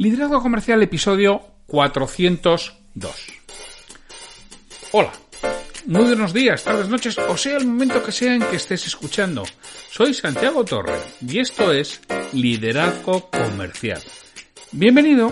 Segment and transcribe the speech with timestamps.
[0.00, 2.82] Liderazgo Comercial, episodio 402.
[4.92, 5.12] Hola,
[5.84, 9.44] muy buenos días, tardes, noches, o sea el momento que sea en que estés escuchando.
[9.90, 12.00] Soy Santiago Torre y esto es
[12.32, 14.00] Liderazgo Comercial.
[14.72, 15.30] Bienvenido.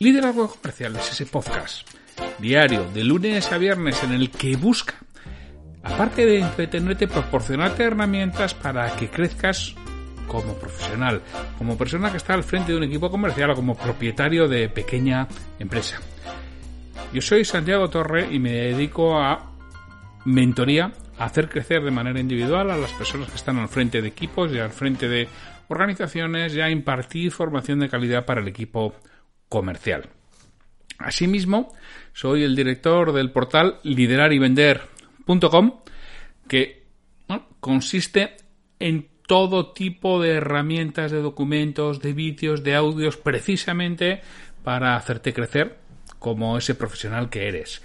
[0.00, 1.88] Liderazgo Comercial es ese podcast
[2.40, 4.96] diario de lunes a viernes en el que busca,
[5.84, 9.76] aparte de entretenerte, proporcionarte herramientas para que crezcas
[10.26, 11.22] como profesional,
[11.58, 15.28] como persona que está al frente de un equipo comercial o como propietario de pequeña
[15.58, 16.00] empresa.
[17.12, 19.52] Yo soy Santiago Torre y me dedico a
[20.24, 24.08] mentoría, a hacer crecer de manera individual a las personas que están al frente de
[24.08, 25.28] equipos y al frente de
[25.68, 28.94] organizaciones y a impartir formación de calidad para el equipo
[29.48, 30.08] comercial.
[30.98, 31.74] Asimismo,
[32.12, 35.80] soy el director del portal liderarivender.com
[36.48, 36.84] que
[37.60, 38.36] consiste
[38.78, 44.20] en todo tipo de herramientas, de documentos, de vídeos, de audios, precisamente
[44.62, 45.76] para hacerte crecer
[46.18, 47.82] como ese profesional que eres.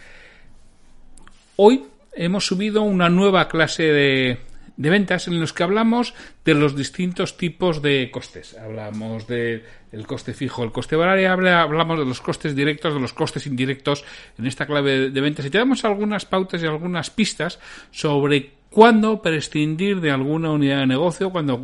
[1.56, 4.38] Hoy hemos subido una nueva clase de,
[4.78, 6.14] ventas en los que hablamos
[6.46, 8.58] de los distintos tipos de costes.
[8.58, 9.64] Hablamos del
[10.08, 14.06] coste fijo, el coste variable, hablamos de los costes directos, de los costes indirectos
[14.38, 17.60] en esta clave de ventas y te damos algunas pautas y algunas pistas
[17.92, 21.64] sobre cuándo prescindir de alguna unidad de negocio, cuándo,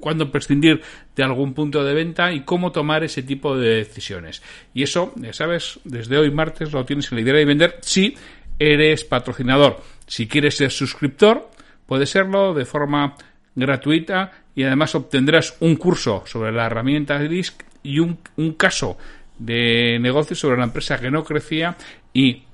[0.00, 0.82] cuándo prescindir
[1.14, 4.42] de algún punto de venta y cómo tomar ese tipo de decisiones.
[4.74, 8.14] Y eso, ya sabes, desde hoy martes lo tienes en la idea de vender si
[8.58, 9.82] eres patrocinador.
[10.06, 11.50] Si quieres ser suscriptor,
[11.86, 13.16] puede serlo de forma
[13.54, 18.96] gratuita y además obtendrás un curso sobre la herramienta DISC y un, un caso
[19.38, 21.76] de negocio sobre la empresa que no crecía
[22.12, 22.44] y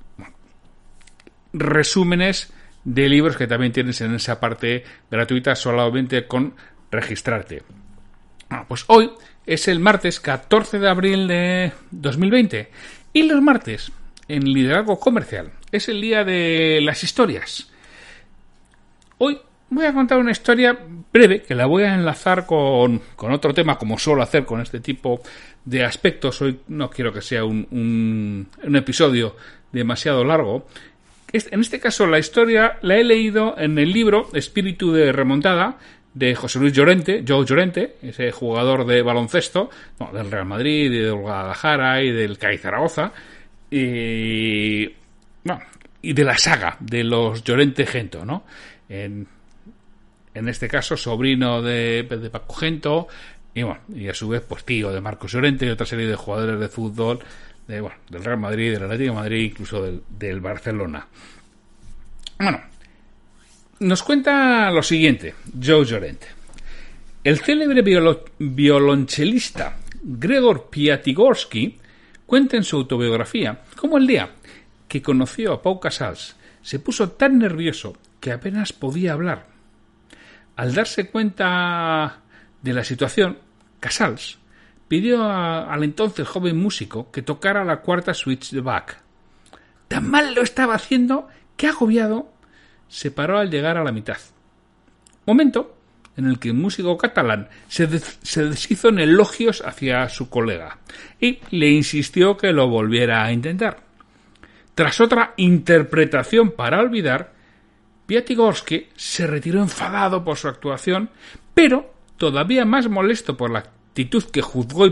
[1.53, 2.51] resúmenes
[2.83, 6.53] de libros que también tienes en esa parte gratuita solamente con
[6.91, 7.63] registrarte.
[8.49, 9.11] Ah, pues hoy
[9.45, 12.69] es el martes 14 de abril de 2020
[13.13, 13.91] y los martes
[14.27, 17.71] en liderazgo comercial es el día de las historias.
[19.17, 19.39] Hoy
[19.69, 20.77] voy a contar una historia
[21.11, 25.21] breve que la voy a enlazar con, otro tema como suelo hacer con este tipo
[25.65, 26.41] de aspectos.
[26.41, 29.35] Hoy no quiero que sea un, un episodio
[29.71, 30.67] demasiado largo
[31.33, 35.79] en este caso, la historia la he leído en el libro Espíritu de Remontada
[36.13, 39.71] de José Luis Llorente, Joe Llorente, ese jugador de baloncesto,
[40.13, 43.11] del Real Madrid, del Guadalajara y del CAI Zaragoza,
[43.71, 44.83] y,
[46.03, 48.43] y de la saga de los Llorente Gento, ¿no?
[48.87, 49.27] En,
[50.35, 53.07] este caso, sobrino de, de Paco Gento,
[53.55, 56.15] y, bueno, y a su vez, pues tío de Marcos Llorente y otra serie de
[56.15, 57.19] jugadores de fútbol
[57.67, 61.07] de, del Real Madrid, del Atlético Madrid, incluso del, Barcelona.
[62.39, 62.61] Bueno,
[63.79, 66.27] nos cuenta lo siguiente, Joe Llorente.
[67.23, 67.81] El célebre
[68.39, 71.79] violonchelista Gregor Piatigorsky
[72.25, 74.29] cuenta en su autobiografía cómo el día
[74.87, 79.47] que conoció a Pau Casals se puso tan nervioso que apenas podía hablar.
[80.55, 82.19] Al darse cuenta
[82.61, 83.37] de la situación,
[83.79, 84.37] Casals
[84.87, 88.97] pidió al entonces joven músico que tocara la cuarta switch de Bach.
[89.87, 91.27] Tan mal lo estaba haciendo
[91.57, 92.31] que, agobiado,
[92.87, 94.17] se paró al llegar a la mitad.
[95.25, 95.77] Momento
[96.15, 100.77] en el que el músico catalán se, se deshizo en elogios hacia su colega
[101.19, 103.81] y le insistió que lo volviera a intentar.
[104.75, 107.33] Tras otra interpretación para olvidar,
[108.05, 111.09] Piatigorsky se retiró enfadado por su actuación,
[111.53, 114.87] pero todavía más molesto por la actitud que juzgó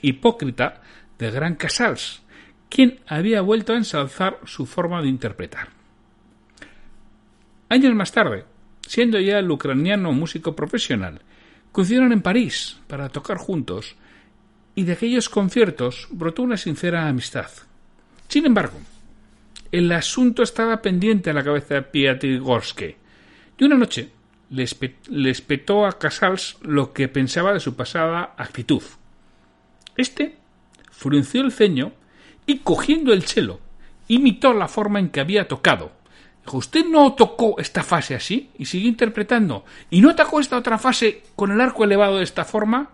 [0.00, 0.80] hipócrita
[1.18, 2.22] de Gran Casals,
[2.70, 5.68] quien había vuelto a ensalzar su forma de interpretar.
[7.68, 8.46] Años más tarde,
[8.80, 11.20] siendo ya el ucraniano músico profesional,
[11.72, 13.96] coincidieron en París para tocar juntos
[14.74, 17.50] y de aquellos conciertos brotó una sincera amistad.
[18.28, 18.78] Sin embargo,
[19.70, 22.96] el asunto estaba pendiente a la cabeza de Piatigorsky
[23.58, 24.08] y una noche
[24.50, 28.82] les, petó a Casals lo que pensaba de su pasada actitud.
[29.96, 30.36] Este
[30.90, 31.92] frunció el ceño
[32.46, 33.60] y cogiendo el chelo,
[34.08, 35.92] imitó la forma en que había tocado.
[36.44, 40.78] Dijo, usted no tocó esta fase así y siguió interpretando y no tocó esta otra
[40.78, 42.90] fase con el arco elevado de esta forma.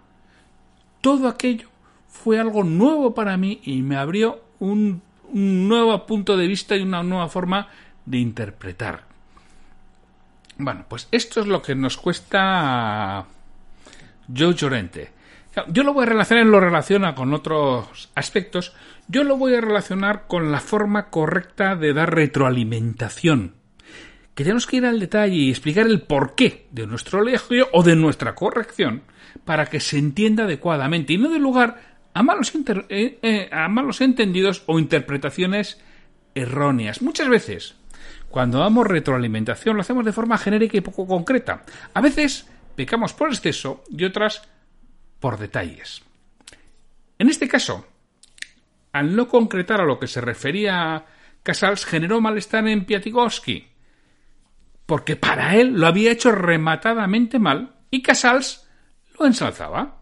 [1.00, 1.68] Todo aquello
[2.08, 5.02] fue algo nuevo para mí y me abrió un
[5.32, 7.68] nuevo punto de vista y una nueva forma
[8.06, 9.13] de interpretar.
[10.56, 13.26] Bueno, pues esto es lo que nos cuesta
[14.34, 15.10] Joe Llorente.
[15.68, 18.74] Yo lo voy a relacionar, lo relaciona con otros aspectos,
[19.06, 23.54] yo lo voy a relacionar con la forma correcta de dar retroalimentación.
[24.34, 27.94] que tenemos que ir al detalle y explicar el porqué de nuestro elogio o de
[27.94, 29.02] nuestra corrección
[29.44, 31.80] para que se entienda adecuadamente y no dé lugar
[32.14, 32.52] a malos,
[32.88, 35.80] eh, eh, a malos entendidos o interpretaciones
[36.34, 37.00] erróneas.
[37.00, 37.76] Muchas veces,
[38.34, 41.62] cuando damos retroalimentación, lo hacemos de forma genérica y poco concreta.
[41.94, 44.42] A veces pecamos por exceso y otras
[45.20, 46.02] por detalles.
[47.16, 47.86] En este caso,
[48.90, 51.06] al no concretar a lo que se refería
[51.44, 53.68] Casals, generó malestar en Piatigorsky,
[54.84, 58.68] porque para él lo había hecho rematadamente mal y Casals
[59.16, 60.00] lo ensalzaba.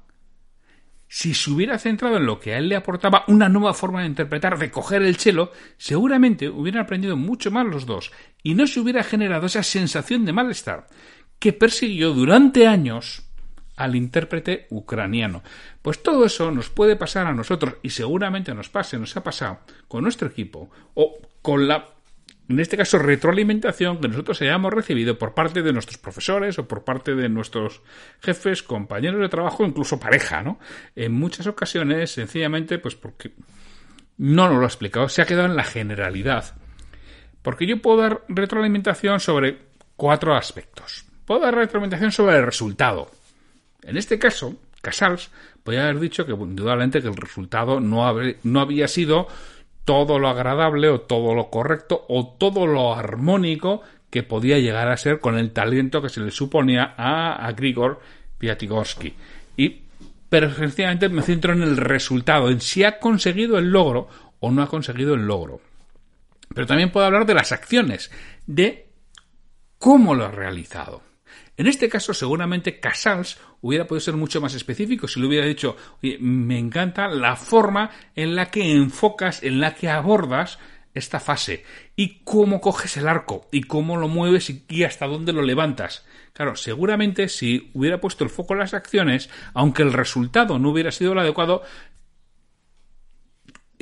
[1.14, 4.06] Si se hubiera centrado en lo que a él le aportaba una nueva forma de
[4.06, 8.12] interpretar, de coger el chelo, seguramente hubieran aprendido mucho más los dos
[8.42, 10.86] y no se hubiera generado esa sensación de malestar
[11.38, 13.28] que persiguió durante años
[13.76, 15.42] al intérprete ucraniano.
[15.82, 19.58] Pues todo eso nos puede pasar a nosotros y seguramente nos pase, nos ha pasado
[19.88, 21.90] con nuestro equipo o con la
[22.48, 26.84] en este caso retroalimentación que nosotros hayamos recibido por parte de nuestros profesores o por
[26.84, 27.82] parte de nuestros
[28.20, 30.58] jefes, compañeros de trabajo, incluso pareja, ¿no?
[30.96, 33.32] En muchas ocasiones, sencillamente, pues porque
[34.18, 36.56] no nos lo ha explicado, se ha quedado en la generalidad.
[37.42, 39.58] Porque yo puedo dar retroalimentación sobre
[39.96, 41.04] cuatro aspectos.
[41.24, 43.10] Puedo dar retroalimentación sobre el resultado.
[43.82, 45.30] En este caso, Casals
[45.62, 48.12] podría haber dicho que indudablemente que el resultado no,
[48.42, 49.28] no había sido
[49.84, 54.96] todo lo agradable o todo lo correcto o todo lo armónico que podía llegar a
[54.96, 58.00] ser con el talento que se le suponía a, Grigor
[58.38, 59.14] Piatigorsky.
[59.56, 59.82] Y,
[60.28, 64.08] pero sencillamente me centro en el resultado, en si ha conseguido el logro
[64.40, 65.60] o no ha conseguido el logro.
[66.54, 68.10] Pero también puedo hablar de las acciones,
[68.46, 68.86] de
[69.78, 71.00] cómo lo ha realizado.
[71.56, 75.76] En este caso, seguramente Casals hubiera podido ser mucho más específico si le hubiera dicho,
[76.02, 80.58] oye, me encanta la forma en la que enfocas, en la que abordas
[80.94, 81.64] esta fase
[81.96, 86.04] y cómo coges el arco y cómo lo mueves y hasta dónde lo levantas.
[86.32, 90.90] Claro, seguramente si hubiera puesto el foco en las acciones, aunque el resultado no hubiera
[90.90, 91.62] sido el adecuado,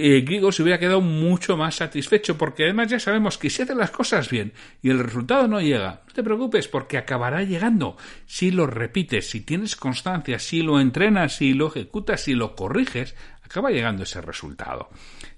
[0.00, 3.74] eh, Grigo se hubiera quedado mucho más satisfecho, porque además ya sabemos que si hace
[3.74, 4.52] las cosas bien
[4.82, 7.96] y el resultado no llega, no te preocupes, porque acabará llegando.
[8.26, 13.14] Si lo repites, si tienes constancia, si lo entrenas, si lo ejecutas, si lo corriges,
[13.42, 14.88] acaba llegando ese resultado.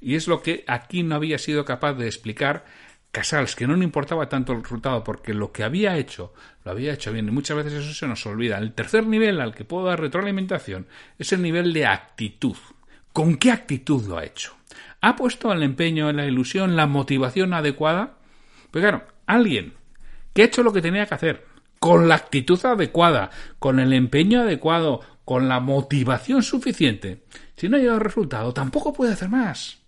[0.01, 2.65] Y es lo que aquí no había sido capaz de explicar
[3.13, 6.33] Casals, que no le importaba tanto el resultado, porque lo que había hecho,
[6.65, 8.57] lo había hecho bien, y muchas veces eso se nos olvida.
[8.57, 10.87] El tercer nivel al que puedo dar retroalimentación
[11.19, 12.57] es el nivel de actitud.
[13.13, 14.55] ¿Con qué actitud lo ha hecho?
[15.01, 18.15] ¿Ha puesto el empeño, la ilusión, la motivación adecuada?
[18.71, 19.75] Pues claro, alguien
[20.33, 21.45] que ha hecho lo que tenía que hacer,
[21.79, 27.25] con la actitud adecuada, con el empeño adecuado, con la motivación suficiente,
[27.57, 29.79] si no ha llegado al resultado, tampoco puede hacer más.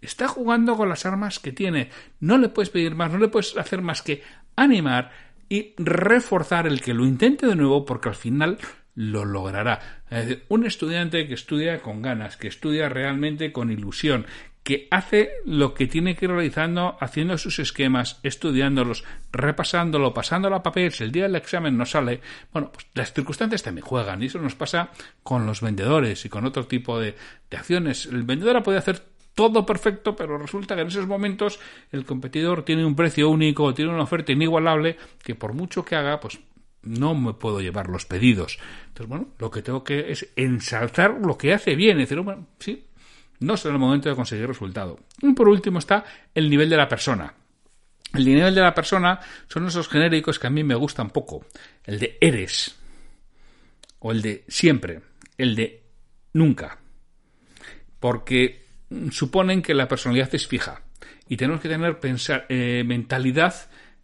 [0.00, 1.90] Está jugando con las armas que tiene.
[2.20, 4.22] No le puedes pedir más, no le puedes hacer más que
[4.54, 5.10] animar
[5.48, 8.58] y reforzar el que lo intente de nuevo porque al final
[8.98, 10.02] lo logrará.
[10.48, 14.26] Un estudiante que estudia con ganas, que estudia realmente con ilusión,
[14.64, 20.64] que hace lo que tiene que ir realizando, haciendo sus esquemas, estudiándolos, repasándolo, pasándolo a
[20.64, 22.20] papel, si el día del examen no sale,
[22.52, 24.90] bueno, pues las circunstancias también juegan, y eso nos pasa
[25.22, 27.14] con los vendedores y con otro tipo de,
[27.48, 28.06] de acciones.
[28.06, 29.00] El vendedor puede hacer
[29.38, 31.60] todo perfecto, pero resulta que en esos momentos
[31.92, 36.18] el competidor tiene un precio único, tiene una oferta inigualable, que por mucho que haga,
[36.18, 36.40] pues
[36.88, 38.58] no me puedo llevar los pedidos.
[38.88, 42.00] Entonces, bueno, lo que tengo que es ensalzar lo que hace bien.
[42.00, 42.86] Es decir, bueno, sí,
[43.40, 44.98] no será el momento de conseguir resultado.
[45.20, 46.04] Y por último está
[46.34, 47.34] el nivel de la persona.
[48.14, 51.44] El nivel de la persona son esos genéricos que a mí me gustan poco.
[51.84, 52.76] El de eres.
[53.98, 55.00] O el de siempre.
[55.36, 55.82] El de
[56.32, 56.78] nunca.
[58.00, 58.66] Porque
[59.10, 60.82] suponen que la personalidad es fija.
[61.28, 61.98] Y tenemos que tener
[62.48, 63.54] eh, mentalidad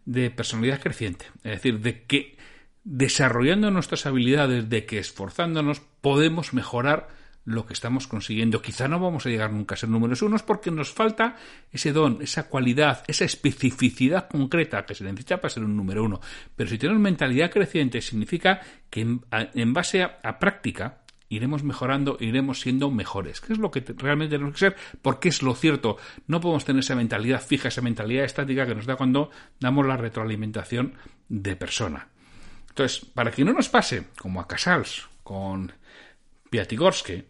[0.05, 1.25] de personalidad creciente.
[1.37, 2.37] Es decir, de que
[2.85, 7.09] desarrollando nuestras habilidades, de que esforzándonos podemos mejorar
[7.43, 8.61] lo que estamos consiguiendo.
[8.61, 11.35] Quizá no vamos a llegar nunca a ser números unos porque nos falta
[11.71, 16.21] ese don, esa cualidad, esa especificidad concreta que se necesita para ser un número uno.
[16.55, 22.89] Pero si tenemos mentalidad creciente, significa que en, base a, práctica iremos mejorando, iremos siendo
[22.91, 23.41] mejores.
[23.41, 24.75] ¿Qué es lo que realmente tenemos que ser?
[25.01, 25.97] Porque es lo cierto.
[26.27, 29.97] No podemos tener esa mentalidad fija, esa mentalidad estática que nos da cuando damos la
[29.97, 30.93] retroalimentación
[31.29, 32.09] de persona.
[32.75, 35.71] Entonces, para que no nos pase, como a Casals con
[36.49, 37.23] Piatigorsky,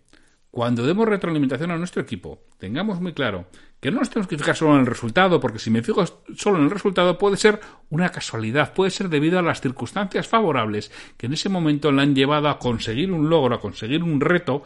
[0.49, 3.45] cuando demos retroalimentación a nuestro equipo, tengamos muy claro
[3.79, 6.03] que no nos tenemos que fijar solo en el resultado, porque si me fijo
[6.35, 7.59] solo en el resultado puede ser
[7.91, 12.15] una casualidad, puede ser debido a las circunstancias favorables que en ese momento le han
[12.15, 14.63] llevado a conseguir un logro, a conseguir un reto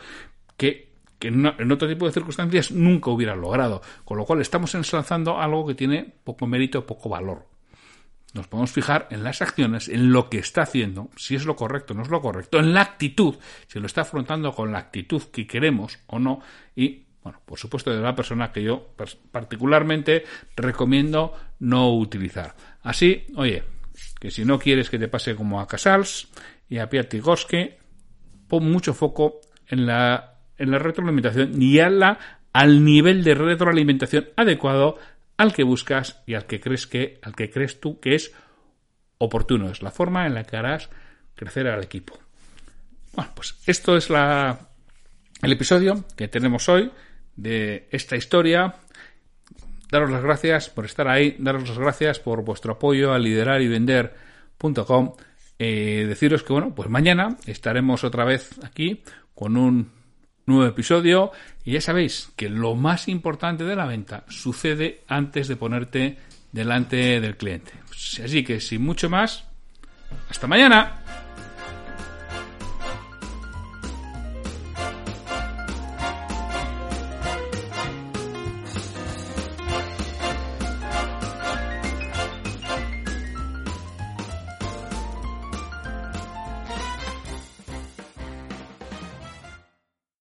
[0.55, 3.81] que, en, otro tipo de circunstancias nunca hubiera logrado.
[4.05, 7.49] Con lo cual estamos ensalzando algo que tiene poco mérito, poco valor.
[8.33, 11.93] Nos podemos fijar en las acciones, en lo que está haciendo, si es lo correcto
[11.93, 13.36] o no es lo correcto, en la actitud,
[13.67, 16.41] si lo está afrontando con la actitud que queremos o no,
[16.75, 18.93] y, bueno, por supuesto, de la persona que yo
[19.31, 20.24] particularmente
[20.55, 22.55] recomiendo no utilizar.
[22.83, 23.63] Así, oye,
[24.19, 26.29] que si no quieres que te pase como a Casals
[26.69, 27.79] y a Piatigoske,
[28.48, 32.19] pon mucho foco en la, en la retroalimentación y a la,
[32.53, 34.98] al nivel de retroalimentación adecuado
[35.39, 38.34] al que buscas y al que crees que, al que crees tú que es
[39.19, 39.72] oportuno.
[39.72, 40.89] Es la forma en la que harás
[41.34, 42.19] crecer al equipo.
[43.13, 44.67] Bueno, pues esto es la,
[45.41, 46.91] el episodio que tenemos hoy
[47.38, 48.75] de esta historia.
[49.89, 53.69] Daros las gracias por estar ahí, daros las gracias por vuestro apoyo a liderar y
[53.69, 55.13] vender.com.
[55.58, 59.03] Eh, deciros que, bueno, pues mañana estaremos otra vez aquí
[59.34, 59.99] con un
[60.50, 61.32] nuevo episodio.
[61.63, 66.18] Y ya sabéis que lo más importante de la venta sucede antes de ponerte
[66.51, 67.72] delante del cliente.
[68.24, 69.46] Así que sin mucho más,
[70.29, 70.99] hasta mañana.